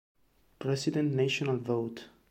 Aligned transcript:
President 0.57 1.13
National 1.15 1.57
Vote. 1.57 2.05